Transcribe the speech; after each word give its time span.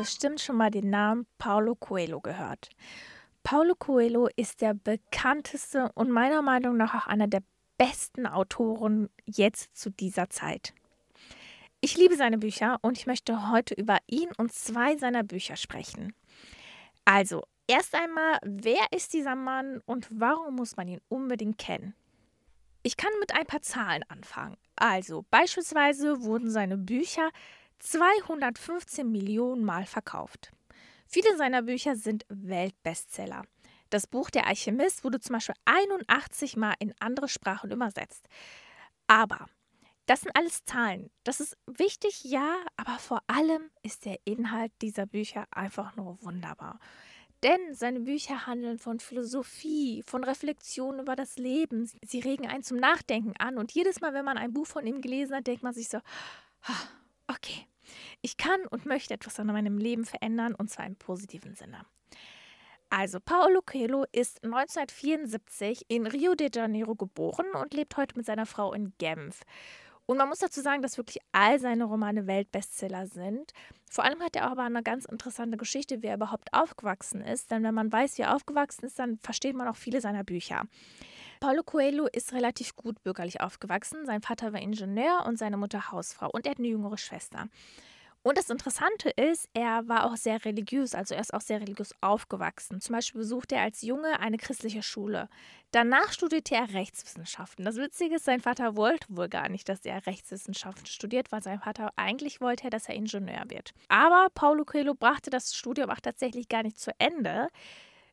Bestimmt 0.00 0.40
schon 0.40 0.56
mal 0.56 0.70
den 0.70 0.88
Namen 0.88 1.26
Paulo 1.36 1.74
Coelho 1.74 2.22
gehört. 2.22 2.70
Paulo 3.42 3.74
Coelho 3.74 4.30
ist 4.34 4.62
der 4.62 4.72
bekannteste 4.72 5.92
und 5.94 6.10
meiner 6.10 6.40
Meinung 6.40 6.78
nach 6.78 6.94
auch 6.94 7.06
einer 7.06 7.26
der 7.26 7.42
besten 7.76 8.26
Autoren 8.26 9.10
jetzt 9.26 9.76
zu 9.76 9.90
dieser 9.90 10.30
Zeit. 10.30 10.72
Ich 11.82 11.98
liebe 11.98 12.16
seine 12.16 12.38
Bücher 12.38 12.78
und 12.80 12.96
ich 12.96 13.06
möchte 13.06 13.50
heute 13.50 13.74
über 13.74 13.98
ihn 14.06 14.30
und 14.38 14.54
zwei 14.54 14.96
seiner 14.96 15.22
Bücher 15.22 15.56
sprechen. 15.56 16.14
Also, 17.04 17.42
erst 17.66 17.94
einmal, 17.94 18.38
wer 18.42 18.86
ist 18.92 19.12
dieser 19.12 19.34
Mann 19.34 19.82
und 19.84 20.08
warum 20.10 20.56
muss 20.56 20.78
man 20.78 20.88
ihn 20.88 21.02
unbedingt 21.10 21.58
kennen? 21.58 21.94
Ich 22.82 22.96
kann 22.96 23.12
mit 23.20 23.34
ein 23.34 23.44
paar 23.44 23.60
Zahlen 23.60 24.02
anfangen. 24.08 24.56
Also, 24.76 25.26
beispielsweise 25.30 26.22
wurden 26.22 26.50
seine 26.50 26.78
Bücher 26.78 27.28
215 27.80 29.10
Millionen 29.10 29.64
Mal 29.64 29.84
verkauft. 29.86 30.52
Viele 31.06 31.36
seiner 31.36 31.62
Bücher 31.62 31.96
sind 31.96 32.24
Weltbestseller. 32.28 33.42
Das 33.90 34.06
Buch 34.06 34.30
Der 34.30 34.46
Alchemist 34.46 35.02
wurde 35.02 35.18
zum 35.18 35.34
Beispiel 35.34 35.56
81 35.64 36.56
Mal 36.56 36.74
in 36.78 36.94
andere 37.00 37.28
Sprachen 37.28 37.72
übersetzt. 37.72 38.28
Aber 39.08 39.46
das 40.06 40.20
sind 40.20 40.36
alles 40.36 40.64
Zahlen. 40.64 41.10
Das 41.24 41.40
ist 41.40 41.56
wichtig, 41.66 42.22
ja, 42.24 42.56
aber 42.76 42.98
vor 42.98 43.22
allem 43.26 43.70
ist 43.82 44.04
der 44.04 44.18
Inhalt 44.24 44.72
dieser 44.82 45.06
Bücher 45.06 45.46
einfach 45.50 45.96
nur 45.96 46.22
wunderbar. 46.22 46.78
Denn 47.42 47.74
seine 47.74 48.00
Bücher 48.00 48.46
handeln 48.46 48.78
von 48.78 49.00
Philosophie, 49.00 50.02
von 50.06 50.22
Reflexion 50.24 50.98
über 50.98 51.16
das 51.16 51.36
Leben. 51.36 51.90
Sie 52.04 52.20
regen 52.20 52.46
einen 52.46 52.62
zum 52.62 52.76
Nachdenken 52.76 53.34
an. 53.38 53.56
Und 53.56 53.72
jedes 53.72 54.00
Mal, 54.00 54.12
wenn 54.12 54.24
man 54.24 54.36
ein 54.36 54.52
Buch 54.52 54.66
von 54.66 54.86
ihm 54.86 55.00
gelesen 55.00 55.36
hat, 55.36 55.46
denkt 55.46 55.62
man 55.62 55.72
sich 55.72 55.88
so, 55.88 55.98
okay, 57.26 57.66
ich 58.22 58.36
kann 58.36 58.66
und 58.70 58.86
möchte 58.86 59.14
etwas 59.14 59.38
an 59.40 59.46
meinem 59.46 59.78
Leben 59.78 60.04
verändern 60.04 60.54
und 60.54 60.70
zwar 60.70 60.86
im 60.86 60.96
positiven 60.96 61.54
Sinne. 61.54 61.84
Also, 62.92 63.20
Paolo 63.20 63.60
Coelho 63.64 64.04
ist 64.10 64.42
1974 64.42 65.84
in 65.88 66.08
Rio 66.08 66.34
de 66.34 66.50
Janeiro 66.52 66.96
geboren 66.96 67.46
und 67.54 67.72
lebt 67.72 67.96
heute 67.96 68.16
mit 68.16 68.26
seiner 68.26 68.46
Frau 68.46 68.72
in 68.72 68.92
Genf. 68.98 69.42
Und 70.06 70.16
man 70.16 70.28
muss 70.28 70.40
dazu 70.40 70.60
sagen, 70.60 70.82
dass 70.82 70.98
wirklich 70.98 71.20
all 71.30 71.60
seine 71.60 71.84
Romane 71.84 72.26
Weltbestseller 72.26 73.06
sind. 73.06 73.52
Vor 73.88 74.02
allem 74.02 74.20
hat 74.20 74.34
er 74.34 74.50
aber 74.50 74.64
eine 74.64 74.82
ganz 74.82 75.04
interessante 75.04 75.56
Geschichte, 75.56 76.02
wie 76.02 76.08
er 76.08 76.16
überhaupt 76.16 76.52
aufgewachsen 76.52 77.20
ist. 77.20 77.52
Denn 77.52 77.62
wenn 77.62 77.74
man 77.74 77.92
weiß, 77.92 78.18
wie 78.18 78.22
er 78.22 78.34
aufgewachsen 78.34 78.86
ist, 78.86 78.98
dann 78.98 79.18
versteht 79.18 79.54
man 79.54 79.68
auch 79.68 79.76
viele 79.76 80.00
seiner 80.00 80.24
Bücher. 80.24 80.64
Paulo 81.40 81.62
Coelho 81.62 82.06
ist 82.06 82.34
relativ 82.34 82.76
gut 82.76 83.02
bürgerlich 83.02 83.40
aufgewachsen. 83.40 84.04
Sein 84.04 84.20
Vater 84.20 84.52
war 84.52 84.60
Ingenieur 84.60 85.24
und 85.26 85.38
seine 85.38 85.56
Mutter 85.56 85.90
Hausfrau. 85.90 86.28
Und 86.30 86.44
er 86.44 86.50
hat 86.50 86.58
eine 86.58 86.68
jüngere 86.68 86.98
Schwester. 86.98 87.48
Und 88.22 88.36
das 88.36 88.50
Interessante 88.50 89.08
ist, 89.08 89.48
er 89.54 89.88
war 89.88 90.04
auch 90.04 90.16
sehr 90.16 90.44
religiös, 90.44 90.94
also 90.94 91.14
er 91.14 91.22
ist 91.22 91.32
auch 91.32 91.40
sehr 91.40 91.62
religiös 91.62 91.94
aufgewachsen. 92.02 92.82
Zum 92.82 92.94
Beispiel 92.94 93.20
besuchte 93.20 93.54
er 93.54 93.62
als 93.62 93.80
Junge 93.80 94.20
eine 94.20 94.36
christliche 94.36 94.82
Schule. 94.82 95.30
Danach 95.70 96.12
studierte 96.12 96.54
er 96.54 96.74
Rechtswissenschaften. 96.74 97.64
Das 97.64 97.76
Witzige 97.76 98.16
ist, 98.16 98.26
sein 98.26 98.40
Vater 98.40 98.76
wollte 98.76 99.06
wohl 99.08 99.30
gar 99.30 99.48
nicht, 99.48 99.70
dass 99.70 99.86
er 99.86 100.06
Rechtswissenschaften 100.06 100.84
studiert, 100.84 101.32
weil 101.32 101.42
sein 101.42 101.60
Vater 101.60 101.94
eigentlich 101.96 102.42
wollte, 102.42 102.68
dass 102.68 102.90
er 102.90 102.94
Ingenieur 102.94 103.44
wird. 103.48 103.72
Aber 103.88 104.28
Paulo 104.34 104.66
Coelho 104.66 104.94
brachte 104.94 105.30
das 105.30 105.54
Studium 105.54 105.88
auch 105.88 106.00
tatsächlich 106.00 106.50
gar 106.50 106.62
nicht 106.62 106.78
zu 106.78 106.90
Ende. 106.98 107.48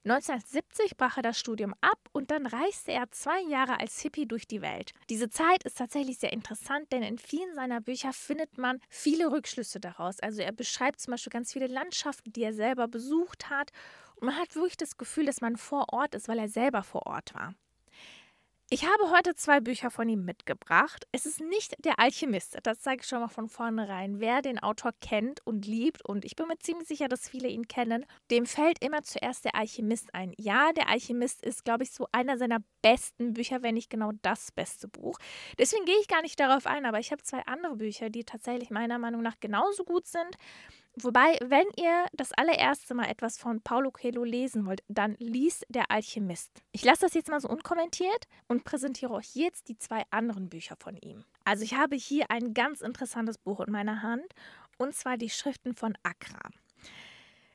1970 0.09 0.97
brach 0.97 1.17
er 1.17 1.23
das 1.23 1.37
Studium 1.37 1.73
ab 1.81 1.99
und 2.13 2.31
dann 2.31 2.45
reiste 2.45 2.91
er 2.91 3.11
zwei 3.11 3.41
Jahre 3.41 3.79
als 3.79 3.99
Hippie 3.99 4.25
durch 4.25 4.47
die 4.47 4.61
Welt. 4.61 4.93
Diese 5.09 5.29
Zeit 5.29 5.63
ist 5.63 5.77
tatsächlich 5.77 6.17
sehr 6.17 6.31
interessant, 6.31 6.91
denn 6.91 7.03
in 7.03 7.17
vielen 7.17 7.53
seiner 7.55 7.81
Bücher 7.81 8.13
findet 8.13 8.57
man 8.57 8.79
viele 8.89 9.31
Rückschlüsse 9.31 9.79
daraus. 9.79 10.19
Also 10.19 10.41
er 10.41 10.53
beschreibt 10.53 11.01
zum 11.01 11.11
Beispiel 11.11 11.31
ganz 11.31 11.51
viele 11.51 11.67
Landschaften, 11.67 12.31
die 12.31 12.43
er 12.43 12.53
selber 12.53 12.87
besucht 12.87 13.49
hat. 13.49 13.71
Und 14.15 14.27
man 14.27 14.37
hat 14.37 14.55
wirklich 14.55 14.77
das 14.77 14.97
Gefühl, 14.97 15.25
dass 15.25 15.41
man 15.41 15.57
vor 15.57 15.93
Ort 15.93 16.15
ist, 16.15 16.27
weil 16.27 16.39
er 16.39 16.49
selber 16.49 16.83
vor 16.83 17.05
Ort 17.05 17.33
war. 17.33 17.53
Ich 18.69 18.83
habe 18.83 19.11
heute 19.11 19.33
zwei 19.33 19.61
Bücher 19.61 19.89
von 19.89 20.09
ihm 20.09 20.25
mitgebracht. 20.25 21.07
Es 21.13 21.25
ist 21.25 21.39
nicht 21.39 21.73
Der 21.85 21.99
Alchemist, 21.99 22.57
das 22.63 22.81
zeige 22.81 23.01
ich 23.01 23.07
schon 23.07 23.21
mal 23.21 23.29
von 23.29 23.47
vornherein. 23.47 24.19
Wer 24.19 24.41
den 24.41 24.59
Autor 24.59 24.91
kennt 24.99 25.39
und 25.47 25.65
liebt, 25.65 26.03
und 26.03 26.25
ich 26.25 26.35
bin 26.35 26.49
mir 26.49 26.59
ziemlich 26.59 26.85
sicher, 26.85 27.07
dass 27.07 27.29
viele 27.29 27.47
ihn 27.47 27.69
kennen, 27.69 28.05
dem 28.29 28.45
fällt 28.45 28.83
immer 28.83 29.03
zuerst 29.03 29.45
Der 29.45 29.55
Alchemist 29.55 30.13
ein. 30.13 30.33
Ja, 30.37 30.73
Der 30.73 30.89
Alchemist 30.89 31.45
ist, 31.45 31.63
glaube 31.63 31.83
ich, 31.85 31.91
so 31.91 32.07
einer 32.11 32.37
seiner 32.37 32.59
besten 32.81 33.31
Bücher, 33.31 33.63
wenn 33.63 33.75
nicht 33.75 33.89
genau 33.89 34.11
das 34.21 34.51
beste 34.51 34.89
Buch. 34.89 35.17
Deswegen 35.57 35.85
gehe 35.85 35.99
ich 36.01 36.09
gar 36.09 36.21
nicht 36.21 36.37
darauf 36.37 36.67
ein, 36.67 36.85
aber 36.85 36.99
ich 36.99 37.13
habe 37.13 37.23
zwei 37.23 37.45
andere 37.45 37.77
Bücher, 37.77 38.09
die 38.09 38.25
tatsächlich 38.25 38.69
meiner 38.69 38.99
Meinung 38.99 39.21
nach 39.21 39.39
genauso 39.39 39.85
gut 39.85 40.07
sind. 40.07 40.35
Wobei, 40.99 41.37
wenn 41.45 41.67
ihr 41.75 42.07
das 42.13 42.31
allererste 42.33 42.95
Mal 42.95 43.07
etwas 43.07 43.37
von 43.37 43.61
Paulo 43.61 43.91
Coelho 43.91 44.23
lesen 44.23 44.65
wollt, 44.65 44.81
dann 44.87 45.15
liest 45.19 45.63
Der 45.69 45.91
Alchemist. 45.91 46.63
Ich 46.71 46.83
lasse 46.83 47.01
das 47.01 47.13
jetzt 47.13 47.29
mal 47.29 47.39
so 47.39 47.47
unkommentiert 47.49 48.27
und 48.47 48.63
präsentiere 48.63 49.13
euch 49.13 49.35
jetzt 49.35 49.69
die 49.69 49.77
zwei 49.77 50.03
anderen 50.09 50.49
Bücher 50.49 50.75
von 50.79 50.97
ihm. 50.97 51.23
Also 51.45 51.63
ich 51.63 51.75
habe 51.75 51.95
hier 51.95 52.31
ein 52.31 52.55
ganz 52.55 52.81
interessantes 52.81 53.37
Buch 53.37 53.59
in 53.59 53.71
meiner 53.71 54.01
Hand 54.01 54.25
und 54.79 54.95
zwar 54.95 55.17
die 55.17 55.29
Schriften 55.29 55.75
von 55.75 55.95
Accra. 56.01 56.49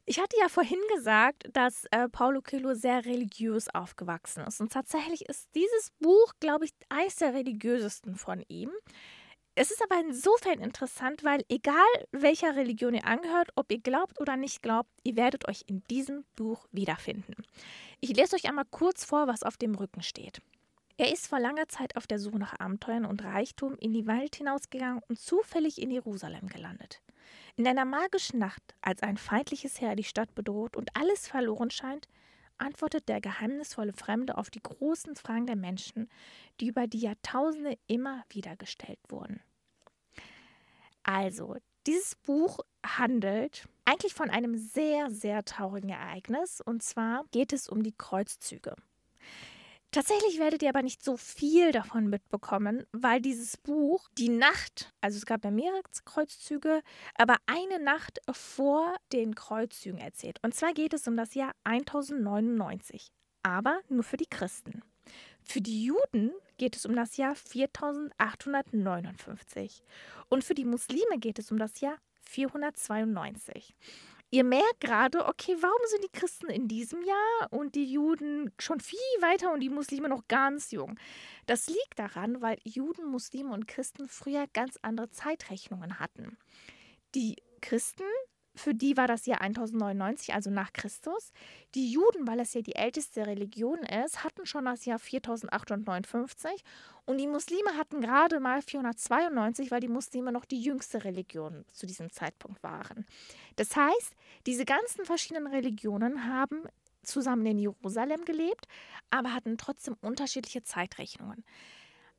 Ich 0.04 0.20
hatte 0.20 0.36
ja 0.40 0.48
vorhin 0.48 0.80
gesagt, 0.94 1.48
dass 1.52 1.84
äh, 1.90 2.08
Paulo 2.08 2.42
Coelho 2.42 2.74
sehr 2.74 3.04
religiös 3.04 3.68
aufgewachsen 3.68 4.44
ist. 4.44 4.60
Und 4.60 4.72
tatsächlich 4.72 5.28
ist 5.28 5.48
dieses 5.54 5.90
Buch, 5.98 6.34
glaube 6.38 6.64
ich, 6.66 6.72
eines 6.88 7.16
der 7.16 7.34
religiösesten 7.34 8.16
von 8.16 8.44
ihm. 8.46 8.70
Es 9.54 9.70
ist 9.70 9.82
aber 9.82 10.00
insofern 10.00 10.60
interessant, 10.60 11.24
weil 11.24 11.44
egal 11.50 11.76
welcher 12.10 12.56
Religion 12.56 12.94
ihr 12.94 13.06
angehört, 13.06 13.50
ob 13.54 13.70
ihr 13.70 13.80
glaubt 13.80 14.18
oder 14.18 14.36
nicht 14.36 14.62
glaubt, 14.62 14.88
ihr 15.04 15.16
werdet 15.16 15.46
euch 15.46 15.64
in 15.66 15.84
diesem 15.90 16.24
Buch 16.36 16.66
wiederfinden. 16.72 17.34
Ich 18.00 18.16
lese 18.16 18.36
euch 18.36 18.48
einmal 18.48 18.64
kurz 18.70 19.04
vor, 19.04 19.26
was 19.26 19.42
auf 19.42 19.58
dem 19.58 19.74
Rücken 19.74 20.02
steht. 20.02 20.40
Er 20.96 21.12
ist 21.12 21.26
vor 21.26 21.38
langer 21.38 21.68
Zeit 21.68 21.96
auf 21.96 22.06
der 22.06 22.18
Suche 22.18 22.38
nach 22.38 22.58
Abenteuern 22.58 23.04
und 23.04 23.24
Reichtum 23.24 23.76
in 23.78 23.92
die 23.92 24.06
Welt 24.06 24.36
hinausgegangen 24.36 25.02
und 25.08 25.18
zufällig 25.18 25.80
in 25.82 25.90
Jerusalem 25.90 26.46
gelandet. 26.46 27.02
In 27.56 27.66
einer 27.66 27.84
magischen 27.84 28.38
Nacht, 28.38 28.62
als 28.80 29.02
ein 29.02 29.18
feindliches 29.18 29.80
Heer 29.80 29.96
die 29.96 30.04
Stadt 30.04 30.34
bedroht 30.34 30.76
und 30.76 30.96
alles 30.96 31.28
verloren 31.28 31.70
scheint, 31.70 32.08
antwortet 32.58 33.08
der 33.08 33.20
geheimnisvolle 33.20 33.92
Fremde 33.92 34.38
auf 34.38 34.50
die 34.50 34.62
großen 34.62 35.16
Fragen 35.16 35.46
der 35.46 35.56
Menschen, 35.56 36.08
die 36.60 36.68
über 36.68 36.86
die 36.86 37.00
Jahrtausende 37.00 37.78
immer 37.86 38.24
wieder 38.28 38.56
gestellt 38.56 39.00
wurden. 39.08 39.40
Also, 41.02 41.56
dieses 41.86 42.14
Buch 42.14 42.60
handelt 42.84 43.66
eigentlich 43.84 44.14
von 44.14 44.30
einem 44.30 44.56
sehr, 44.56 45.10
sehr 45.10 45.44
traurigen 45.44 45.90
Ereignis, 45.90 46.60
und 46.60 46.82
zwar 46.82 47.24
geht 47.32 47.52
es 47.52 47.68
um 47.68 47.82
die 47.82 47.94
Kreuzzüge. 47.96 48.76
Tatsächlich 49.94 50.38
werdet 50.38 50.62
ihr 50.62 50.70
aber 50.70 50.80
nicht 50.80 51.04
so 51.04 51.18
viel 51.18 51.70
davon 51.70 52.08
mitbekommen, 52.08 52.86
weil 52.92 53.20
dieses 53.20 53.58
Buch 53.58 54.08
die 54.16 54.30
Nacht, 54.30 54.90
also 55.02 55.18
es 55.18 55.26
gab 55.26 55.44
ja 55.44 55.50
mehrere 55.50 55.82
Kreuzzüge, 56.06 56.80
aber 57.14 57.36
eine 57.44 57.78
Nacht 57.78 58.18
vor 58.30 58.96
den 59.12 59.34
Kreuzzügen 59.34 60.00
erzählt. 60.00 60.38
Und 60.42 60.54
zwar 60.54 60.72
geht 60.72 60.94
es 60.94 61.06
um 61.06 61.18
das 61.18 61.34
Jahr 61.34 61.52
1099, 61.64 63.12
aber 63.42 63.80
nur 63.90 64.02
für 64.02 64.16
die 64.16 64.24
Christen. 64.24 64.80
Für 65.42 65.60
die 65.60 65.84
Juden 65.84 66.32
geht 66.56 66.74
es 66.74 66.86
um 66.86 66.96
das 66.96 67.18
Jahr 67.18 67.34
4859 67.34 69.82
und 70.30 70.42
für 70.42 70.54
die 70.54 70.64
Muslime 70.64 71.18
geht 71.18 71.38
es 71.38 71.52
um 71.52 71.58
das 71.58 71.82
Jahr 71.82 71.98
492. 72.22 73.74
Ihr 74.34 74.44
merkt 74.44 74.80
gerade, 74.80 75.26
okay, 75.26 75.54
warum 75.60 75.80
sind 75.88 76.04
die 76.04 76.18
Christen 76.18 76.48
in 76.48 76.66
diesem 76.66 77.02
Jahr 77.02 77.48
und 77.50 77.74
die 77.74 77.84
Juden 77.84 78.50
schon 78.58 78.80
viel 78.80 78.98
weiter 79.20 79.52
und 79.52 79.60
die 79.60 79.68
Muslime 79.68 80.08
noch 80.08 80.26
ganz 80.26 80.70
jung? 80.70 80.98
Das 81.44 81.66
liegt 81.66 81.98
daran, 81.98 82.40
weil 82.40 82.56
Juden, 82.64 83.04
Muslime 83.04 83.52
und 83.52 83.68
Christen 83.68 84.08
früher 84.08 84.46
ganz 84.54 84.78
andere 84.80 85.10
Zeitrechnungen 85.10 86.00
hatten. 86.00 86.38
Die 87.14 87.42
Christen 87.60 88.04
für 88.54 88.74
die 88.74 88.96
war 88.96 89.06
das 89.06 89.26
Jahr 89.26 89.40
1099, 89.40 90.34
also 90.34 90.50
nach 90.50 90.72
Christus. 90.72 91.32
Die 91.74 91.90
Juden, 91.90 92.26
weil 92.26 92.40
es 92.40 92.52
ja 92.52 92.60
die 92.60 92.74
älteste 92.74 93.26
Religion 93.26 93.78
ist, 93.78 94.24
hatten 94.24 94.44
schon 94.44 94.66
das 94.66 94.84
Jahr 94.84 94.98
4859 94.98 96.62
und 97.06 97.18
die 97.18 97.26
Muslime 97.26 97.76
hatten 97.78 98.00
gerade 98.00 98.40
mal 98.40 98.60
492, 98.60 99.70
weil 99.70 99.80
die 99.80 99.88
Muslime 99.88 100.32
noch 100.32 100.44
die 100.44 100.60
jüngste 100.60 101.04
Religion 101.04 101.64
zu 101.72 101.86
diesem 101.86 102.10
Zeitpunkt 102.10 102.62
waren. 102.62 103.06
Das 103.56 103.74
heißt, 103.74 104.14
diese 104.46 104.64
ganzen 104.64 105.04
verschiedenen 105.04 105.46
Religionen 105.46 106.26
haben 106.26 106.62
zusammen 107.02 107.46
in 107.46 107.58
Jerusalem 107.58 108.24
gelebt, 108.24 108.66
aber 109.10 109.34
hatten 109.34 109.58
trotzdem 109.58 109.96
unterschiedliche 110.00 110.62
Zeitrechnungen. 110.62 111.44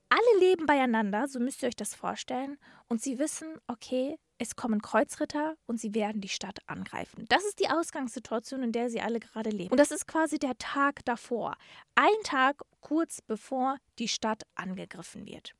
Alle 0.09 0.39
leben 0.39 0.65
beieinander, 0.65 1.27
so 1.27 1.39
müsst 1.39 1.63
ihr 1.63 1.69
euch 1.69 1.75
das 1.75 1.95
vorstellen, 1.95 2.57
und 2.87 3.01
sie 3.01 3.17
wissen, 3.17 3.55
okay, 3.67 4.19
es 4.37 4.55
kommen 4.55 4.81
Kreuzritter 4.81 5.55
und 5.65 5.79
sie 5.79 5.93
werden 5.93 6.21
die 6.21 6.29
Stadt 6.29 6.59
angreifen. 6.67 7.25
Das 7.29 7.43
ist 7.45 7.59
die 7.59 7.69
Ausgangssituation, 7.69 8.63
in 8.63 8.71
der 8.71 8.89
sie 8.89 9.01
alle 9.01 9.19
gerade 9.19 9.49
leben. 9.49 9.71
Und 9.71 9.79
das 9.79 9.91
ist 9.91 10.07
quasi 10.07 10.39
der 10.39 10.57
Tag 10.57 11.05
davor. 11.05 11.55
Ein 11.95 12.23
Tag 12.23 12.61
kurz 12.81 13.21
bevor 13.21 13.77
die 13.99 14.07
Stadt 14.07 14.43
angegriffen 14.55 15.25
wird. 15.25 15.53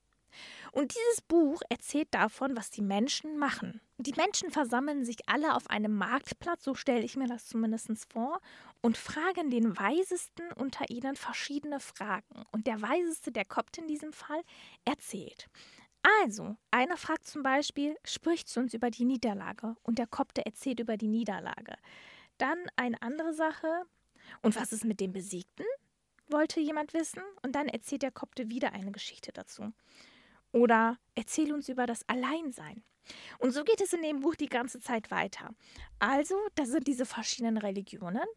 Und 0.72 0.96
dieses 0.96 1.22
Buch 1.22 1.62
erzählt 1.70 2.08
davon, 2.12 2.58
was 2.58 2.72
die 2.72 2.82
Menschen 2.82 3.38
machen. 3.38 3.82
Die 3.98 4.14
Menschen 4.14 4.50
versammeln 4.50 5.06
sich 5.06 5.18
alle 5.28 5.56
auf 5.56 5.70
einem 5.70 5.96
Marktplatz, 5.96 6.64
so 6.64 6.74
stelle 6.74 7.04
ich 7.04 7.16
mir 7.16 7.28
das 7.28 7.46
zumindest 7.46 8.12
vor, 8.12 8.42
und 8.82 8.98
fragen 8.98 9.52
den 9.52 9.78
Weisesten 9.78 10.52
unter 10.54 10.90
ihnen 10.90 11.16
verschiedene 11.16 11.80
Fragen. 11.80 12.44
Und 12.52 12.68
der 12.68 12.82
Weiseste, 12.82 13.32
der 13.32 13.46
Kopf 13.46 13.78
in 13.78 13.88
diesem 13.88 14.14
Fall, 14.14 14.42
erzählt. 14.84 15.48
Also, 16.04 16.58
einer 16.70 16.98
fragt 16.98 17.26
zum 17.26 17.44
Beispiel, 17.44 17.96
spricht 18.04 18.50
zu 18.50 18.60
uns 18.60 18.74
über 18.74 18.92
die 18.92 19.06
Niederlage 19.06 19.76
und 19.84 20.00
der 20.00 20.08
Kopte 20.08 20.46
erzählt 20.46 20.80
über 20.80 20.98
die 20.98 21.08
Niederlage. 21.08 21.76
Dann 22.38 22.58
eine 22.76 23.02
andere 23.02 23.34
Sache, 23.34 23.86
und 24.42 24.56
was 24.56 24.74
ist 24.74 24.86
mit 24.86 25.00
dem 25.00 25.14
Besiegten? 25.14 25.66
wollte 26.30 26.60
jemand 26.60 26.94
wissen, 26.94 27.22
und 27.44 27.54
dann 27.54 27.68
erzählt 27.68 28.02
der 28.02 28.12
Kopte 28.12 28.50
wieder 28.50 28.74
eine 28.74 28.92
Geschichte 28.92 29.32
dazu. 29.32 29.74
Oder 30.52 30.98
erzähl 31.16 31.54
uns 31.54 31.70
über 31.70 31.86
das 31.86 32.08
Alleinsein. 32.08 32.84
Und 33.40 33.52
so 33.52 33.64
geht 33.64 33.82
es 33.82 33.94
in 33.94 34.02
dem 34.02 34.22
Buch 34.22 34.36
die 34.36 34.48
ganze 34.48 34.80
Zeit 34.80 35.12
weiter. 35.12 35.50
Also, 36.00 36.36
da 36.56 36.66
sind 36.66 36.88
diese 36.88 37.06
verschiedenen 37.06 37.58
Religionen. 37.58 38.28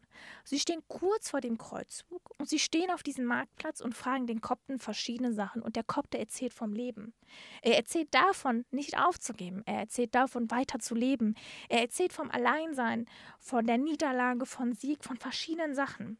Sie 0.43 0.59
stehen 0.59 0.81
kurz 0.87 1.29
vor 1.29 1.41
dem 1.41 1.57
Kreuzzug 1.57 2.31
und 2.37 2.49
sie 2.49 2.59
stehen 2.59 2.91
auf 2.91 3.03
diesem 3.03 3.25
Marktplatz 3.25 3.81
und 3.81 3.95
fragen 3.95 4.27
den 4.27 4.41
Kopten 4.41 4.79
verschiedene 4.79 5.33
Sachen. 5.33 5.61
Und 5.61 5.75
der 5.75 5.83
Kopte 5.83 6.17
erzählt 6.17 6.53
vom 6.53 6.73
Leben. 6.73 7.13
Er 7.61 7.75
erzählt 7.77 8.13
davon, 8.13 8.65
nicht 8.71 8.97
aufzugeben. 8.97 9.63
Er 9.65 9.79
erzählt 9.79 10.15
davon, 10.15 10.49
weiter 10.51 10.79
zu 10.79 10.95
leben. 10.95 11.35
Er 11.69 11.81
erzählt 11.81 12.13
vom 12.13 12.31
Alleinsein, 12.31 13.05
von 13.39 13.65
der 13.65 13.77
Niederlage, 13.77 14.45
von 14.45 14.73
Sieg, 14.73 15.03
von 15.03 15.17
verschiedenen 15.17 15.75
Sachen. 15.75 16.17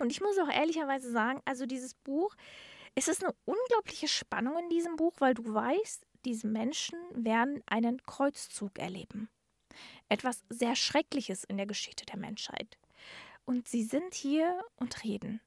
Und 0.00 0.10
ich 0.10 0.20
muss 0.20 0.38
auch 0.38 0.48
ehrlicherweise 0.48 1.10
sagen, 1.10 1.40
also 1.44 1.66
dieses 1.66 1.94
Buch, 1.94 2.34
es 2.94 3.08
ist 3.08 3.24
eine 3.24 3.34
unglaubliche 3.44 4.08
Spannung 4.08 4.58
in 4.58 4.68
diesem 4.68 4.96
Buch, 4.96 5.14
weil 5.18 5.34
du 5.34 5.54
weißt, 5.54 6.04
diese 6.28 6.46
Menschen 6.46 6.98
werden 7.14 7.62
einen 7.64 8.02
Kreuzzug 8.02 8.78
erleben. 8.78 9.30
Etwas 10.10 10.44
sehr 10.50 10.76
Schreckliches 10.76 11.42
in 11.44 11.56
der 11.56 11.64
Geschichte 11.64 12.04
der 12.04 12.18
Menschheit. 12.18 12.76
Und 13.46 13.66
sie 13.66 13.82
sind 13.82 14.12
hier 14.12 14.62
und 14.76 15.04
reden. 15.04 15.40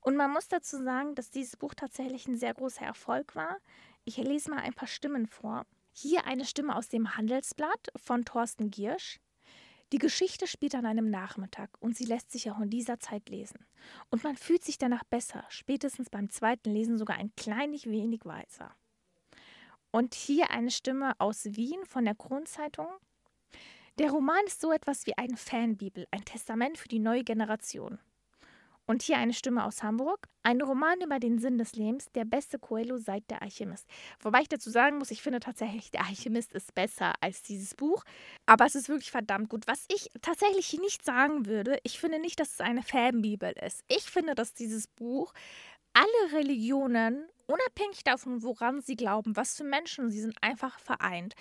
Und 0.00 0.16
man 0.16 0.30
muss 0.30 0.48
dazu 0.48 0.82
sagen, 0.82 1.14
dass 1.16 1.28
dieses 1.28 1.58
Buch 1.58 1.74
tatsächlich 1.74 2.26
ein 2.26 2.38
sehr 2.38 2.54
großer 2.54 2.86
Erfolg 2.86 3.36
war. 3.36 3.58
Ich 4.06 4.16
lese 4.16 4.48
mal 4.48 4.60
ein 4.60 4.72
paar 4.72 4.88
Stimmen 4.88 5.26
vor. 5.26 5.66
Hier 5.92 6.24
eine 6.24 6.46
Stimme 6.46 6.76
aus 6.76 6.88
dem 6.88 7.18
Handelsblatt 7.18 7.88
von 7.96 8.24
Thorsten 8.24 8.70
Giersch. 8.70 9.20
Die 9.92 9.98
Geschichte 9.98 10.46
spielt 10.46 10.74
an 10.74 10.86
einem 10.86 11.10
Nachmittag 11.10 11.68
und 11.80 11.94
sie 11.94 12.06
lässt 12.06 12.32
sich 12.32 12.50
auch 12.50 12.60
in 12.60 12.70
dieser 12.70 13.00
Zeit 13.00 13.28
lesen. 13.28 13.66
Und 14.08 14.24
man 14.24 14.36
fühlt 14.36 14.64
sich 14.64 14.78
danach 14.78 15.04
besser, 15.04 15.44
spätestens 15.50 16.08
beim 16.08 16.30
zweiten 16.30 16.72
Lesen 16.72 16.96
sogar 16.96 17.18
ein 17.18 17.34
kleines 17.36 17.84
wenig 17.84 18.24
weiser. 18.24 18.74
Und 19.92 20.14
hier 20.14 20.50
eine 20.50 20.70
Stimme 20.70 21.12
aus 21.18 21.44
Wien 21.44 21.84
von 21.84 22.04
der 22.04 22.14
Kronzeitung. 22.14 22.88
Der 23.98 24.10
Roman 24.10 24.44
ist 24.46 24.60
so 24.60 24.72
etwas 24.72 25.06
wie 25.06 25.18
eine 25.18 25.36
Fanbibel, 25.36 26.06
ein 26.10 26.24
Testament 26.24 26.78
für 26.78 26.88
die 26.88 27.00
neue 27.00 27.24
Generation. 27.24 27.98
Und 28.90 29.02
hier 29.02 29.18
eine 29.18 29.32
Stimme 29.34 29.64
aus 29.64 29.84
Hamburg. 29.84 30.26
Ein 30.42 30.60
Roman 30.60 31.00
über 31.00 31.20
den 31.20 31.38
Sinn 31.38 31.58
des 31.58 31.74
Lebens, 31.74 32.06
der 32.12 32.24
beste 32.24 32.58
Coelho 32.58 32.98
seit 32.98 33.30
der 33.30 33.40
Alchemist. 33.40 33.86
Wobei 34.20 34.40
ich 34.40 34.48
dazu 34.48 34.68
sagen 34.68 34.98
muss, 34.98 35.12
ich 35.12 35.22
finde 35.22 35.38
tatsächlich, 35.38 35.92
der 35.92 36.06
Alchemist 36.06 36.52
ist 36.54 36.74
besser 36.74 37.12
als 37.20 37.42
dieses 37.42 37.76
Buch. 37.76 38.02
Aber 38.46 38.66
es 38.66 38.74
ist 38.74 38.88
wirklich 38.88 39.12
verdammt 39.12 39.48
gut. 39.48 39.68
Was 39.68 39.84
ich 39.94 40.10
tatsächlich 40.22 40.72
nicht 40.80 41.04
sagen 41.04 41.46
würde, 41.46 41.78
ich 41.84 42.00
finde 42.00 42.18
nicht, 42.18 42.40
dass 42.40 42.54
es 42.54 42.60
eine 42.60 42.82
Fanbibel 42.82 43.52
ist. 43.64 43.84
Ich 43.86 44.10
finde, 44.10 44.34
dass 44.34 44.54
dieses 44.54 44.88
Buch 44.88 45.34
alle 46.00 46.32
Religionen, 46.32 47.28
unabhängig 47.46 48.04
davon, 48.04 48.42
woran 48.42 48.80
sie 48.80 48.96
glauben, 48.96 49.36
was 49.36 49.54
für 49.54 49.64
Menschen 49.64 50.10
sie 50.10 50.20
sind, 50.20 50.42
einfach 50.42 50.78
vereint. 50.78 51.34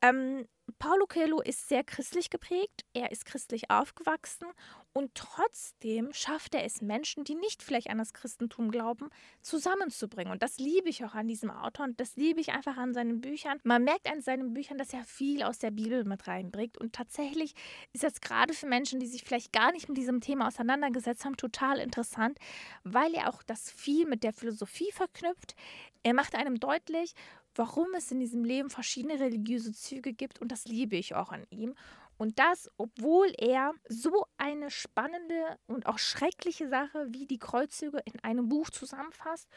Ähm, 0.00 0.46
Paulo 0.78 1.06
Coelho 1.06 1.40
ist 1.40 1.68
sehr 1.68 1.82
christlich 1.82 2.30
geprägt, 2.30 2.84
er 2.92 3.10
ist 3.10 3.24
christlich 3.24 3.70
aufgewachsen 3.70 4.46
und 4.92 5.14
trotzdem 5.14 6.12
schafft 6.12 6.54
er 6.54 6.64
es, 6.64 6.82
Menschen, 6.82 7.24
die 7.24 7.34
nicht 7.34 7.62
vielleicht 7.62 7.88
an 7.88 7.98
das 7.98 8.12
Christentum 8.12 8.70
glauben, 8.70 9.08
zusammenzubringen. 9.42 10.32
Und 10.32 10.42
das 10.42 10.58
liebe 10.58 10.88
ich 10.88 11.04
auch 11.04 11.14
an 11.14 11.26
diesem 11.26 11.50
Autor 11.50 11.86
und 11.86 12.00
das 12.00 12.16
liebe 12.16 12.40
ich 12.40 12.50
einfach 12.52 12.76
an 12.76 12.92
seinen 12.92 13.20
Büchern. 13.20 13.58
Man 13.64 13.84
merkt 13.84 14.10
an 14.10 14.20
seinen 14.20 14.52
Büchern, 14.54 14.78
dass 14.78 14.92
er 14.92 15.04
viel 15.04 15.42
aus 15.42 15.58
der 15.58 15.70
Bibel 15.70 16.04
mit 16.04 16.26
reinbringt. 16.26 16.78
Und 16.78 16.92
tatsächlich 16.92 17.54
ist 17.92 18.04
das 18.04 18.20
gerade 18.20 18.54
für 18.54 18.66
Menschen, 18.66 19.00
die 19.00 19.06
sich 19.06 19.24
vielleicht 19.24 19.52
gar 19.52 19.72
nicht 19.72 19.88
mit 19.88 19.96
diesem 19.96 20.20
Thema 20.20 20.48
auseinandergesetzt 20.48 21.24
haben, 21.24 21.36
total 21.36 21.78
interessant, 21.78 22.38
weil 22.84 23.14
er 23.14 23.30
auch 23.30 23.42
das 23.42 23.70
viel 23.70 24.06
mit 24.06 24.22
der 24.22 24.32
Philosophie 24.32 24.92
verknüpft. 24.92 25.54
Er 26.02 26.14
macht 26.14 26.34
einem 26.34 26.60
deutlich, 26.60 27.14
warum 27.58 27.92
es 27.94 28.10
in 28.12 28.20
diesem 28.20 28.44
Leben 28.44 28.70
verschiedene 28.70 29.18
religiöse 29.18 29.72
Züge 29.72 30.12
gibt 30.12 30.40
und 30.40 30.52
das 30.52 30.64
liebe 30.66 30.96
ich 30.96 31.14
auch 31.16 31.32
an 31.32 31.44
ihm. 31.50 31.74
Und 32.16 32.38
das, 32.38 32.70
obwohl 32.76 33.32
er 33.36 33.72
so 33.88 34.26
eine 34.38 34.70
spannende 34.70 35.58
und 35.66 35.86
auch 35.86 35.98
schreckliche 35.98 36.68
Sache 36.68 37.08
wie 37.10 37.26
die 37.26 37.38
Kreuzzüge 37.38 38.00
in 38.04 38.18
einem 38.22 38.48
Buch 38.48 38.70
zusammenfasst 38.70 39.48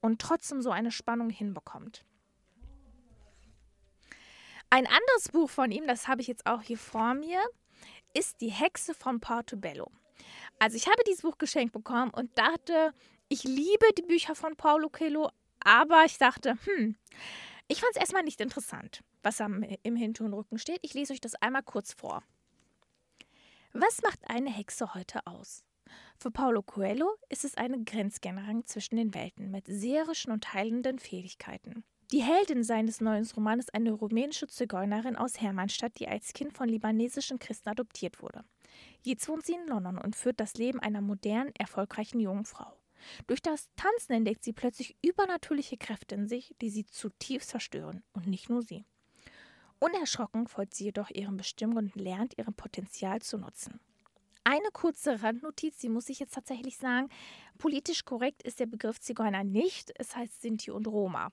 und 0.00 0.20
trotzdem 0.20 0.62
so 0.62 0.70
eine 0.70 0.92
Spannung 0.92 1.30
hinbekommt. 1.30 2.04
Ein 4.70 4.86
anderes 4.86 5.30
Buch 5.32 5.50
von 5.50 5.72
ihm, 5.72 5.86
das 5.86 6.06
habe 6.08 6.20
ich 6.20 6.28
jetzt 6.28 6.46
auch 6.46 6.62
hier 6.62 6.78
vor 6.78 7.14
mir, 7.14 7.40
ist 8.14 8.40
Die 8.40 8.50
Hexe 8.50 8.94
von 8.94 9.18
Portobello. 9.18 9.90
Also 10.58 10.76
ich 10.76 10.86
habe 10.86 11.02
dieses 11.06 11.22
Buch 11.22 11.38
geschenkt 11.38 11.72
bekommen 11.72 12.10
und 12.10 12.36
dachte, 12.38 12.92
ich 13.28 13.44
liebe 13.44 13.86
die 13.96 14.02
Bücher 14.02 14.34
von 14.34 14.56
Paulo 14.56 14.88
Coelho, 14.90 15.30
aber 15.68 16.04
ich 16.06 16.16
dachte, 16.16 16.56
hm, 16.64 16.96
ich 17.68 17.80
fand 17.80 17.92
es 17.94 18.00
erstmal 18.00 18.22
nicht 18.22 18.40
interessant, 18.40 19.02
was 19.22 19.40
am, 19.40 19.62
im 19.82 19.96
Hinterrücken 19.96 20.58
steht. 20.58 20.78
Ich 20.82 20.94
lese 20.94 21.12
euch 21.12 21.20
das 21.20 21.34
einmal 21.34 21.62
kurz 21.62 21.92
vor. 21.92 22.22
Was 23.74 24.00
macht 24.02 24.20
eine 24.28 24.50
Hexe 24.50 24.94
heute 24.94 25.26
aus? 25.26 25.64
Für 26.16 26.30
Paulo 26.30 26.62
Coelho 26.62 27.14
ist 27.28 27.44
es 27.44 27.56
eine 27.56 27.84
Grenzgängerin 27.84 28.64
zwischen 28.64 28.96
den 28.96 29.12
Welten 29.14 29.50
mit 29.50 29.66
seherischen 29.66 30.32
und 30.32 30.54
heilenden 30.54 30.98
Fähigkeiten. 30.98 31.84
Die 32.10 32.22
Heldin 32.22 32.64
seines 32.64 33.02
neuen 33.02 33.28
Romans 33.36 33.66
ist 33.66 33.74
eine 33.74 33.92
rumänische 33.92 34.48
Zigeunerin 34.48 35.16
aus 35.16 35.38
Hermannstadt, 35.38 35.98
die 35.98 36.08
als 36.08 36.32
Kind 36.32 36.54
von 36.54 36.70
libanesischen 36.70 37.38
Christen 37.38 37.68
adoptiert 37.68 38.22
wurde. 38.22 38.44
Jetzt 39.02 39.28
wohnt 39.28 39.44
sie 39.44 39.52
in 39.52 39.66
London 39.66 39.98
und 39.98 40.16
führt 40.16 40.40
das 40.40 40.54
Leben 40.54 40.80
einer 40.80 41.02
modernen, 41.02 41.52
erfolgreichen 41.58 42.20
jungen 42.20 42.46
Frau. 42.46 42.77
Durch 43.26 43.42
das 43.42 43.68
Tanzen 43.76 44.12
entdeckt 44.12 44.44
sie 44.44 44.52
plötzlich 44.52 44.96
übernatürliche 45.02 45.76
Kräfte 45.76 46.14
in 46.14 46.28
sich, 46.28 46.54
die 46.60 46.70
sie 46.70 46.86
zutiefst 46.86 47.50
zerstören. 47.50 48.02
Und 48.12 48.26
nicht 48.26 48.48
nur 48.48 48.62
sie. 48.62 48.84
Unerschrocken 49.78 50.48
folgt 50.48 50.74
sie 50.74 50.84
jedoch 50.84 51.10
ihren 51.10 51.36
Bestimmungen 51.36 51.92
und 51.92 51.96
lernt, 51.96 52.36
ihren 52.36 52.54
Potenzial 52.54 53.22
zu 53.22 53.38
nutzen. 53.38 53.80
Eine 54.44 54.70
kurze 54.72 55.22
Randnotiz, 55.22 55.78
die 55.78 55.88
muss 55.88 56.08
ich 56.08 56.18
jetzt 56.20 56.34
tatsächlich 56.34 56.78
sagen. 56.78 57.08
Politisch 57.58 58.04
korrekt 58.04 58.42
ist 58.42 58.60
der 58.60 58.66
Begriff 58.66 58.98
Zigeuner 58.98 59.44
nicht, 59.44 59.92
es 59.96 60.16
heißt 60.16 60.40
Sinti 60.40 60.70
und 60.70 60.88
Roma. 60.88 61.30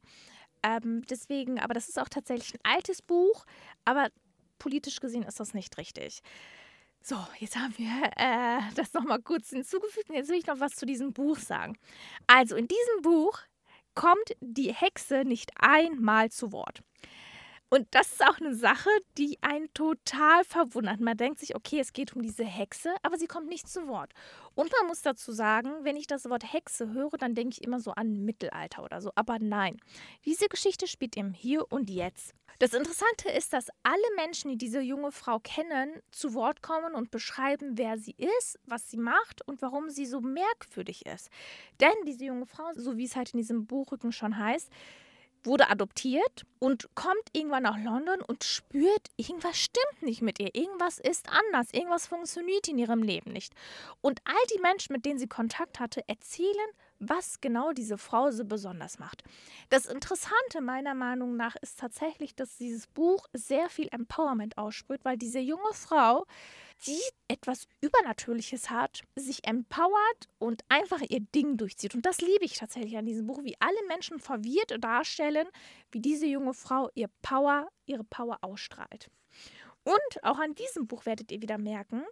Ähm, 0.64 1.02
deswegen, 1.10 1.60
aber 1.60 1.74
das 1.74 1.88
ist 1.88 2.00
auch 2.00 2.10
tatsächlich 2.10 2.54
ein 2.56 2.76
altes 2.76 3.02
Buch, 3.02 3.46
aber 3.86 4.10
politisch 4.60 5.00
gesehen 5.00 5.24
ist 5.24 5.40
das 5.40 5.54
nicht 5.54 5.78
richtig. 5.78 6.22
So, 7.08 7.18
jetzt 7.38 7.56
haben 7.56 7.72
wir 7.78 8.10
äh, 8.16 8.62
das 8.74 8.92
nochmal 8.94 9.22
kurz 9.22 9.52
hinzugefügt 9.52 10.10
und 10.10 10.16
jetzt 10.16 10.28
will 10.28 10.40
ich 10.40 10.48
noch 10.48 10.60
was 10.60 10.74
zu 10.74 10.88
diesem 10.88 11.14
Buch 11.14 11.38
sagen. 11.38 11.78
Also, 12.26 12.56
in 12.56 12.68
diesem 12.68 13.02
Buch 13.04 13.42
kommt 13.94 14.36
die 14.40 14.74
Hexe 14.74 15.24
nicht 15.24 15.52
einmal 15.56 16.32
zu 16.32 16.52
Wort. 16.52 16.82
Und 17.70 17.88
das 17.92 18.14
ist 18.14 18.24
auch 18.24 18.40
eine 18.40 18.54
Sache, 18.54 18.90
die 19.18 19.38
einen 19.42 19.74
total 19.74 20.44
verwundert. 20.44 21.00
Man 21.00 21.18
denkt 21.18 21.40
sich, 21.40 21.56
okay, 21.56 21.80
es 21.80 21.94
geht 21.94 22.16
um 22.16 22.22
diese 22.22 22.46
Hexe, 22.46 22.94
aber 23.02 23.18
sie 23.18 23.28
kommt 23.28 23.48
nicht 23.48 23.68
zu 23.68 23.88
Wort. 23.88 24.14
Und 24.54 24.72
man 24.80 24.88
muss 24.88 25.02
dazu 25.02 25.32
sagen, 25.32 25.72
wenn 25.82 25.98
ich 25.98 26.08
das 26.08 26.30
Wort 26.30 26.54
Hexe 26.54 26.94
höre, 26.94 27.18
dann 27.18 27.34
denke 27.34 27.58
ich 27.58 27.64
immer 27.64 27.80
so 27.80 27.92
an 27.92 28.24
Mittelalter 28.24 28.84
oder 28.84 29.02
so. 29.02 29.12
Aber 29.16 29.40
nein, 29.40 29.78
diese 30.26 30.48
Geschichte 30.48 30.88
spielt 30.88 31.18
im 31.18 31.34
Hier 31.34 31.72
und 31.72 31.90
Jetzt. 31.90 32.34
Das 32.60 32.74
Interessante 32.74 33.30
ist, 33.30 33.52
dass 33.52 33.68
alle 33.84 34.16
Menschen, 34.16 34.50
die 34.52 34.58
diese 34.58 34.80
junge 34.80 35.12
Frau 35.12 35.40
kennen, 35.40 36.02
zu 36.12 36.34
Wort 36.34 36.62
kommen 36.62 36.96
und 36.96 37.12
beschreiben, 37.12 37.78
wer 37.78 37.98
sie 37.98 38.16
ist, 38.40 38.58
was 38.66 38.90
sie 38.90 38.98
macht 38.98 39.46
und 39.46 39.62
warum 39.62 39.90
sie 39.90 40.06
so 40.06 40.22
merkwürdig 40.22 41.06
ist. 41.06 41.30
Denn 41.82 41.94
diese 42.08 42.26
junge 42.26 42.46
Frau, 42.46 42.72
so 42.76 42.96
wie 42.96 43.04
es 43.04 43.18
halt 43.18 43.34
in 43.34 43.40
diesem 43.40 43.66
Buchrücken 43.66 44.14
schon 44.14 44.38
heißt, 44.38 44.72
wurde 45.46 45.70
adoptiert 45.70 46.46
und 46.60 46.90
kommt 46.96 47.30
irgendwann 47.34 47.64
nach 47.64 47.78
London 47.78 48.22
und 48.22 48.44
spürt, 48.44 49.10
irgendwas 49.18 49.58
stimmt 49.58 50.02
nicht 50.02 50.22
mit 50.22 50.40
ihr, 50.40 50.54
irgendwas 50.56 51.00
ist 51.00 51.30
anders, 51.30 51.68
irgendwas 51.72 52.08
funktioniert 52.08 52.68
in 52.68 52.78
ihrem 52.78 53.04
Leben 53.04 53.32
nicht. 53.32 53.54
Und 54.02 54.22
all 54.26 54.34
die 54.56 54.62
Menschen, 54.62 54.94
mit 54.94 55.06
denen 55.06 55.20
sie 55.20 55.28
Kontakt 55.28 55.80
hatte, 55.80 56.08
erzählen 56.08 56.70
was 57.00 57.42
genau 57.42 57.72
diese 57.72 57.98
Frau 57.98 58.32
so 58.32 58.46
besonders 58.46 59.00
macht. 59.00 59.24
Das 59.70 59.86
Interessante 59.86 60.62
meiner 60.62 60.94
Meinung 60.94 61.36
nach 61.36 61.56
ist 61.58 61.80
tatsächlich, 61.80 62.36
dass 62.36 62.58
dieses 62.58 62.88
Buch 62.88 63.28
sehr 63.34 63.70
viel 63.70 63.90
Empowerment 63.92 64.58
aussprüht, 64.58 65.04
weil 65.04 65.18
diese 65.18 65.40
junge 65.40 65.74
Frau, 65.74 66.26
die 66.88 67.02
etwas 67.28 67.68
Übernatürliches 67.82 68.70
hat, 68.70 69.02
sich 69.16 69.48
empowert 69.48 70.28
und 70.38 70.64
einfach 70.70 71.02
ihr 71.02 71.22
Ding 71.22 71.58
durchzieht. 71.58 71.96
Und 71.96 72.06
das 72.06 72.22
liebe 72.22 72.46
ich 72.46 72.54
tatsächlich 72.58 72.98
an 72.98 73.06
diesem 73.06 73.28
Buch, 73.28 73.44
wie 73.44 73.56
alle 73.60 73.88
Menschen 73.88 74.20
verwirrt 74.20 74.84
darstellen, 74.84 75.48
wie 75.92 76.00
diese 76.00 76.26
junge 76.26 76.54
Frau 76.54 76.90
ihr 76.96 77.10
Power, 77.22 77.70
ihre 77.86 78.04
Power 78.04 78.38
ausstrahlt. 78.42 79.10
Und 79.84 80.24
auch 80.24 80.40
an 80.40 80.56
diesem 80.56 80.88
Buch 80.88 81.06
werdet 81.06 81.32
ihr 81.32 81.42
wieder 81.42 81.58
merken, 81.58 82.04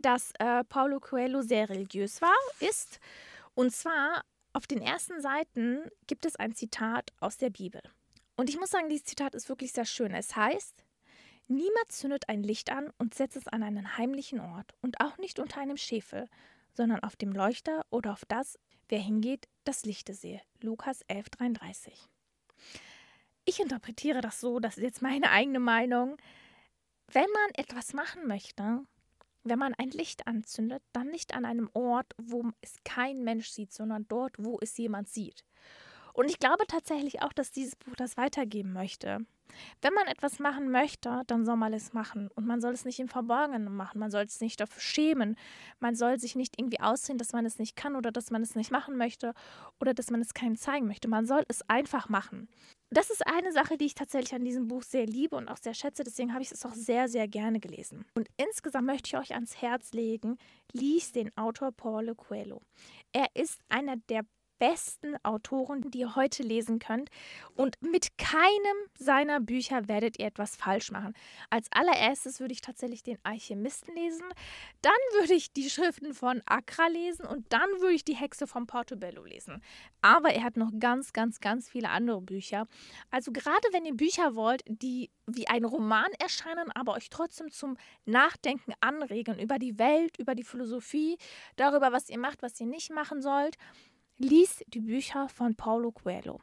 dass 0.00 0.32
äh, 0.38 0.64
Paulo 0.64 1.00
Coelho 1.00 1.42
sehr 1.42 1.68
religiös 1.68 2.20
war, 2.20 2.34
ist. 2.60 3.00
Und 3.54 3.72
zwar 3.72 4.22
auf 4.52 4.66
den 4.66 4.80
ersten 4.80 5.20
Seiten 5.20 5.90
gibt 6.06 6.26
es 6.26 6.36
ein 6.36 6.54
Zitat 6.54 7.12
aus 7.20 7.36
der 7.36 7.50
Bibel. 7.50 7.80
Und 8.36 8.48
ich 8.48 8.58
muss 8.58 8.70
sagen, 8.70 8.88
dieses 8.88 9.04
Zitat 9.04 9.34
ist 9.34 9.48
wirklich 9.48 9.72
sehr 9.72 9.84
schön. 9.84 10.12
Es 10.12 10.34
heißt, 10.34 10.84
Niemand 11.46 11.92
zündet 11.92 12.28
ein 12.28 12.42
Licht 12.42 12.70
an 12.70 12.90
und 12.98 13.14
setzt 13.14 13.36
es 13.36 13.48
an 13.48 13.62
einen 13.62 13.98
heimlichen 13.98 14.40
Ort 14.40 14.74
und 14.80 15.00
auch 15.00 15.18
nicht 15.18 15.38
unter 15.38 15.60
einem 15.60 15.76
Schäfel, 15.76 16.28
sondern 16.72 17.00
auf 17.00 17.16
dem 17.16 17.32
Leuchter 17.32 17.84
oder 17.90 18.12
auf 18.12 18.24
das, 18.26 18.58
wer 18.88 18.98
hingeht, 18.98 19.46
das 19.64 19.84
Lichte 19.84 20.14
sehe. 20.14 20.40
Lukas 20.60 21.04
11,33. 21.06 21.92
Ich 23.44 23.60
interpretiere 23.60 24.22
das 24.22 24.40
so, 24.40 24.58
das 24.58 24.78
ist 24.78 24.84
jetzt 24.84 25.02
meine 25.02 25.30
eigene 25.30 25.60
Meinung. 25.60 26.16
Wenn 27.12 27.30
man 27.30 27.50
etwas 27.54 27.92
machen 27.92 28.26
möchte, 28.26 28.80
wenn 29.42 29.58
man 29.58 29.74
ein 29.74 29.90
Licht 29.90 30.26
anzündet, 30.26 30.82
dann 30.92 31.08
nicht 31.08 31.34
an 31.34 31.44
einem 31.44 31.68
Ort, 31.74 32.14
wo 32.16 32.50
es 32.62 32.76
kein 32.84 33.22
Mensch 33.22 33.50
sieht, 33.50 33.72
sondern 33.72 34.08
dort, 34.08 34.36
wo 34.38 34.58
es 34.62 34.76
jemand 34.78 35.10
sieht. 35.10 35.44
Und 36.14 36.30
ich 36.30 36.38
glaube 36.38 36.64
tatsächlich 36.66 37.22
auch, 37.22 37.32
dass 37.32 37.50
dieses 37.50 37.76
Buch 37.76 37.94
das 37.96 38.16
weitergeben 38.16 38.72
möchte. 38.72 39.26
Wenn 39.82 39.94
man 39.94 40.06
etwas 40.06 40.38
machen 40.38 40.70
möchte, 40.70 41.22
dann 41.26 41.44
soll 41.44 41.56
man 41.56 41.72
es 41.72 41.92
machen. 41.92 42.28
Und 42.34 42.46
man 42.46 42.60
soll 42.60 42.72
es 42.72 42.84
nicht 42.84 43.00
im 43.00 43.08
Verborgenen 43.08 43.74
machen. 43.74 43.98
Man 43.98 44.10
soll 44.10 44.22
es 44.22 44.40
nicht 44.40 44.60
dafür 44.60 44.80
schämen. 44.80 45.36
Man 45.80 45.94
soll 45.94 46.18
sich 46.18 46.34
nicht 46.36 46.58
irgendwie 46.58 46.80
aussehen, 46.80 47.18
dass 47.18 47.32
man 47.32 47.44
es 47.44 47.58
nicht 47.58 47.76
kann 47.76 47.96
oder 47.96 48.10
dass 48.10 48.30
man 48.30 48.42
es 48.42 48.54
nicht 48.54 48.70
machen 48.70 48.96
möchte 48.96 49.34
oder 49.80 49.92
dass 49.92 50.10
man 50.10 50.20
es 50.20 50.34
keinem 50.34 50.56
zeigen 50.56 50.86
möchte. 50.86 51.08
Man 51.08 51.26
soll 51.26 51.44
es 51.48 51.68
einfach 51.68 52.08
machen. 52.08 52.48
Das 52.90 53.10
ist 53.10 53.26
eine 53.26 53.52
Sache, 53.52 53.76
die 53.76 53.86
ich 53.86 53.94
tatsächlich 53.94 54.34
an 54.34 54.44
diesem 54.44 54.68
Buch 54.68 54.84
sehr 54.84 55.06
liebe 55.06 55.36
und 55.36 55.48
auch 55.48 55.56
sehr 55.56 55.74
schätze. 55.74 56.04
Deswegen 56.04 56.32
habe 56.32 56.42
ich 56.42 56.52
es 56.52 56.64
auch 56.64 56.74
sehr, 56.74 57.08
sehr 57.08 57.26
gerne 57.26 57.58
gelesen. 57.58 58.04
Und 58.14 58.28
insgesamt 58.36 58.86
möchte 58.86 59.08
ich 59.08 59.16
euch 59.16 59.34
ans 59.34 59.60
Herz 59.60 59.92
legen, 59.92 60.38
liest 60.72 61.16
den 61.16 61.36
Autor 61.36 61.72
Paulo 61.72 62.14
Coelho. 62.14 62.60
Er 63.12 63.26
ist 63.34 63.60
einer 63.68 63.96
der 64.08 64.24
besten 64.64 65.16
Autoren, 65.22 65.90
die 65.90 66.00
ihr 66.00 66.16
heute 66.16 66.42
lesen 66.42 66.78
könnt. 66.78 67.10
Und 67.54 67.76
mit 67.82 68.16
keinem 68.16 68.76
seiner 68.98 69.38
Bücher 69.40 69.88
werdet 69.88 70.18
ihr 70.18 70.26
etwas 70.26 70.56
falsch 70.56 70.90
machen. 70.90 71.12
Als 71.50 71.70
allererstes 71.70 72.40
würde 72.40 72.54
ich 72.54 72.62
tatsächlich 72.62 73.02
den 73.02 73.18
Alchemisten 73.24 73.94
lesen, 73.94 74.24
dann 74.80 74.92
würde 75.18 75.34
ich 75.34 75.52
die 75.52 75.68
Schriften 75.68 76.14
von 76.14 76.40
Accra 76.46 76.86
lesen 76.86 77.26
und 77.26 77.52
dann 77.52 77.68
würde 77.80 77.94
ich 77.94 78.06
die 78.06 78.16
Hexe 78.16 78.46
von 78.46 78.66
Portobello 78.66 79.24
lesen. 79.24 79.62
Aber 80.00 80.30
er 80.30 80.44
hat 80.44 80.56
noch 80.56 80.70
ganz, 80.78 81.12
ganz, 81.12 81.40
ganz 81.40 81.68
viele 81.68 81.90
andere 81.90 82.22
Bücher. 82.22 82.66
Also 83.10 83.32
gerade 83.32 83.68
wenn 83.72 83.84
ihr 83.84 83.94
Bücher 83.94 84.34
wollt, 84.34 84.62
die 84.66 85.10
wie 85.26 85.46
ein 85.46 85.64
Roman 85.64 86.10
erscheinen, 86.18 86.70
aber 86.72 86.94
euch 86.94 87.10
trotzdem 87.10 87.50
zum 87.50 87.76
Nachdenken 88.06 88.72
anregen 88.80 89.38
über 89.38 89.58
die 89.58 89.78
Welt, 89.78 90.18
über 90.18 90.34
die 90.34 90.44
Philosophie, 90.44 91.18
darüber, 91.56 91.92
was 91.92 92.08
ihr 92.08 92.18
macht, 92.18 92.42
was 92.42 92.58
ihr 92.60 92.66
nicht 92.66 92.90
machen 92.90 93.20
sollt, 93.22 93.56
Lies 94.18 94.62
die 94.68 94.80
Bücher 94.80 95.28
von 95.28 95.56
Paulo 95.56 95.90
Coelho. 95.90 96.40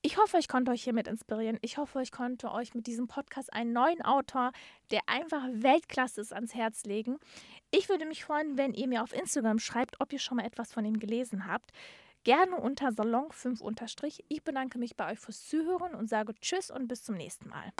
Ich 0.00 0.16
hoffe, 0.16 0.38
ich 0.38 0.48
konnte 0.48 0.70
euch 0.70 0.82
hiermit 0.82 1.06
inspirieren. 1.06 1.58
Ich 1.60 1.76
hoffe, 1.76 2.00
ich 2.00 2.10
konnte 2.10 2.50
euch 2.50 2.74
mit 2.74 2.86
diesem 2.86 3.06
Podcast 3.06 3.52
einen 3.52 3.74
neuen 3.74 4.00
Autor, 4.00 4.52
der 4.90 5.00
einfach 5.06 5.46
Weltklasse 5.52 6.22
ist, 6.22 6.32
ans 6.32 6.54
Herz 6.54 6.84
legen. 6.84 7.18
Ich 7.70 7.90
würde 7.90 8.06
mich 8.06 8.24
freuen, 8.24 8.56
wenn 8.56 8.72
ihr 8.72 8.88
mir 8.88 9.02
auf 9.02 9.12
Instagram 9.12 9.58
schreibt, 9.58 10.00
ob 10.00 10.10
ihr 10.14 10.18
schon 10.18 10.38
mal 10.38 10.46
etwas 10.46 10.72
von 10.72 10.86
ihm 10.86 10.98
gelesen 10.98 11.46
habt. 11.46 11.70
Gerne 12.24 12.56
unter 12.56 12.88
Salon5 12.88 14.20
Ich 14.28 14.42
bedanke 14.42 14.78
mich 14.78 14.96
bei 14.96 15.12
euch 15.12 15.18
fürs 15.18 15.46
Zuhören 15.46 15.94
und 15.94 16.08
sage 16.08 16.34
Tschüss 16.40 16.70
und 16.70 16.88
bis 16.88 17.04
zum 17.04 17.16
nächsten 17.16 17.50
Mal. 17.50 17.72